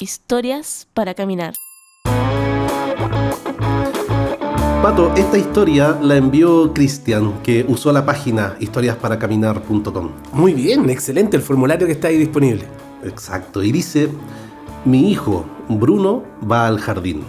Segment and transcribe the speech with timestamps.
[0.00, 1.54] Historias para Caminar.
[4.80, 10.10] Pato, esta historia la envió Cristian, que usó la página historiasparacaminar.com.
[10.32, 12.64] Muy bien, excelente el formulario que está ahí disponible.
[13.02, 14.08] Exacto, y dice,
[14.84, 17.24] mi hijo, Bruno, va al jardín.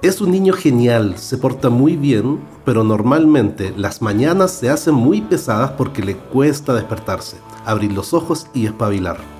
[0.00, 5.20] Es un niño genial, se porta muy bien, pero normalmente las mañanas se hacen muy
[5.20, 9.33] pesadas porque le cuesta despertarse, abrir los ojos y espabilar.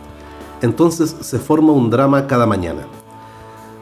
[0.63, 2.87] Entonces se forma un drama cada mañana.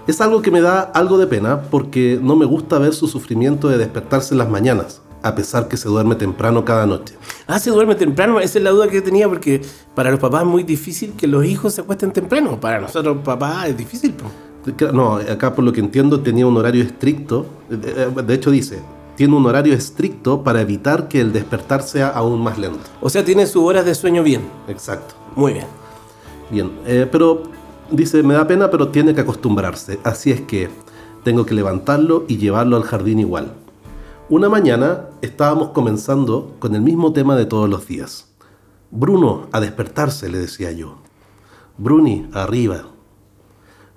[0.06, 3.68] Es algo que me da algo de pena porque no me gusta ver su sufrimiento
[3.68, 7.14] de despertarse en las mañanas, a pesar que se duerme temprano cada noche.
[7.46, 9.62] Ah, se duerme temprano, esa es la duda que tenía porque
[9.94, 12.58] para los papás es muy difícil que los hijos se acuesten temprano.
[12.60, 14.14] Para nosotros papás es difícil.
[14.92, 17.46] No, acá por lo que entiendo tenía un horario estricto.
[17.68, 18.80] De hecho dice,
[19.16, 22.80] tiene un horario estricto para evitar que el despertar sea aún más lento.
[23.00, 24.42] O sea, tiene sus horas de sueño bien.
[24.68, 25.14] Exacto.
[25.36, 25.81] Muy bien.
[26.52, 27.45] Bien, eh, pero
[27.91, 29.98] dice, me da pena, pero tiene que acostumbrarse.
[30.05, 30.69] Así es que
[31.25, 33.55] tengo que levantarlo y llevarlo al jardín igual.
[34.28, 38.34] Una mañana estábamos comenzando con el mismo tema de todos los días.
[38.91, 40.98] Bruno, a despertarse, le decía yo.
[41.78, 42.84] Bruni, arriba.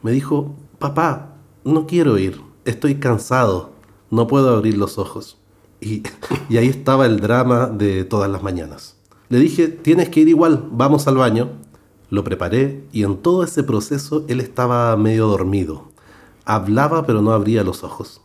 [0.02, 3.72] Me dijo, papá, no quiero ir, estoy cansado,
[4.10, 5.40] no puedo abrir los ojos.
[5.82, 6.04] Y,
[6.50, 8.96] y ahí estaba el drama de todas las mañanas.
[9.28, 11.50] Le dije, tienes que ir igual, vamos al baño.
[12.10, 15.86] Lo preparé y en todo ese proceso él estaba medio dormido.
[16.46, 18.22] Hablaba pero no abría los ojos.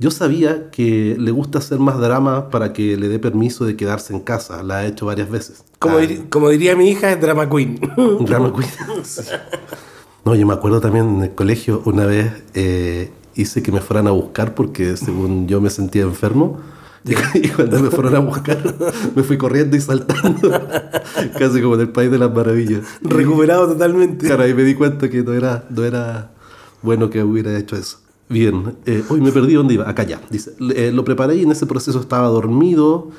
[0.00, 4.12] Yo sabía que le gusta hacer más drama para que le dé permiso de quedarse
[4.12, 4.62] en casa.
[4.62, 5.64] La ha hecho varias veces.
[5.78, 7.78] Como, Ah, dir- como diría mi hija, es drama queen.
[8.26, 9.04] drama queen.
[9.04, 9.22] Sí.
[10.24, 14.06] No, yo me acuerdo también en el colegio una vez eh, hice que me fueran
[14.08, 16.58] a buscar porque según yo me sentía enfermo.
[17.34, 18.58] Y cuando me fueron a buscar,
[19.14, 20.50] me fui corriendo y saltando.
[21.38, 22.82] Casi como en el país de las maravillas.
[23.02, 24.26] Recuperado totalmente.
[24.26, 26.32] Claro, ahí me di cuenta que no era, no era
[26.82, 27.98] bueno que hubiera hecho eso.
[28.28, 29.88] Bien, eh, hoy me perdí dónde iba.
[29.88, 30.20] Acá ya.
[30.30, 33.10] Dice, eh, lo preparé y en ese proceso estaba dormido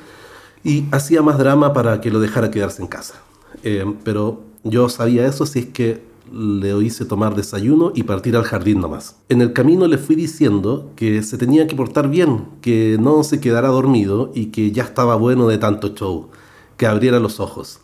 [0.64, 3.14] y hacía más drama para que lo dejara quedarse en casa.
[3.62, 8.44] Eh, pero yo sabía eso, así es que le hice tomar desayuno y partir al
[8.44, 9.16] jardín nomás.
[9.28, 13.40] En el camino le fui diciendo que se tenía que portar bien, que no se
[13.40, 16.28] quedara dormido y que ya estaba bueno de tanto show,
[16.76, 17.80] que abriera los ojos.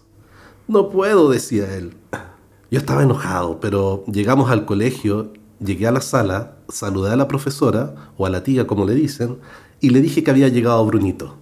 [0.69, 1.95] No puedo, decía él.
[2.71, 8.13] Yo estaba enojado, pero llegamos al colegio, llegué a la sala, saludé a la profesora,
[8.17, 9.39] o a la tía como le dicen,
[9.81, 11.37] y le dije que había llegado Brunito.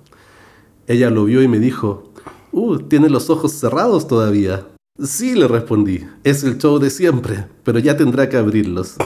[0.87, 2.11] Ella lo vio y me dijo,
[2.53, 4.67] Uh, tiene los ojos cerrados todavía.
[5.05, 8.97] Sí, le respondí, es el show de siempre, pero ya tendrá que abrirlos.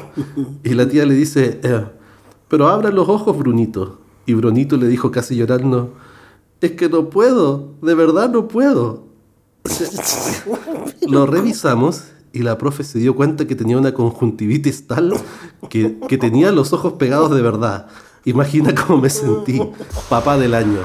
[0.65, 1.85] Y la tía le dice, "Eh,
[2.49, 4.01] pero abra los ojos, Brunito.
[4.27, 5.95] Y Brunito le dijo casi llorando,
[6.61, 9.05] es que no puedo, de verdad no puedo.
[11.09, 15.15] Lo revisamos y la profe se dio cuenta que tenía una conjuntivitis tal
[15.69, 17.87] que, que tenía los ojos pegados de verdad.
[18.25, 19.61] Imagina cómo me sentí,
[20.09, 20.79] papá del año.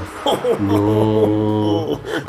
[0.67, 1.68] No.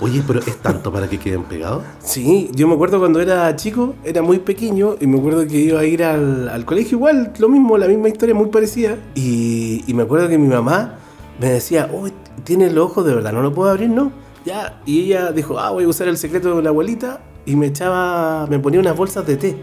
[0.02, 1.82] Oye, pero es tanto para que queden pegados.
[1.98, 5.80] Sí, yo me acuerdo cuando era chico, era muy pequeño, y me acuerdo que iba
[5.80, 8.96] a ir al, al colegio igual, lo mismo, la misma historia, muy parecida.
[9.14, 10.94] Y, y me acuerdo que mi mamá
[11.38, 12.08] me decía, oh,
[12.44, 14.10] tiene los ojos de verdad, no lo puedo abrir, ¿no?
[14.46, 17.66] Ya, y ella dijo, ah, voy a usar el secreto de la abuelita, y me
[17.66, 19.56] echaba, me ponía unas bolsas de té.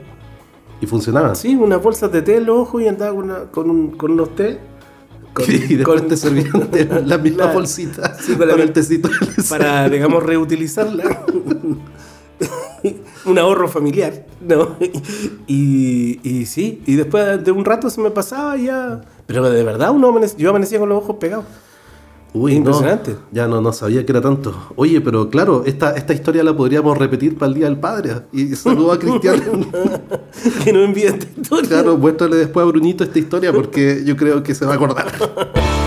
[0.81, 1.35] Y funcionaban.
[1.35, 4.11] Sí, unas bolsas de té en los ojos y andaba con, una- con, un- con
[4.11, 4.59] unos té.
[5.45, 9.09] Con- y después con- te servían de la misma bolsita Sí, el tecito.
[9.49, 11.25] para, digamos, reutilizarla.
[13.25, 14.75] un ahorro familiar, ¿no?
[15.47, 19.01] Y, y sí, y después de un rato se me pasaba ya.
[19.25, 21.45] Pero de verdad, uno amanec- yo amanecía con los ojos pegados.
[22.37, 23.15] Uy, no, Impresionante.
[23.31, 24.55] ya no, no sabía que era tanto.
[24.75, 28.21] Oye, pero claro, esta, esta historia la podríamos repetir para el Día del Padre.
[28.31, 29.41] Y saludo a Cristian.
[30.63, 31.69] que no envíe esta historia.
[31.69, 35.11] claro, muéstrale después a Brunito esta historia porque yo creo que se va a acordar.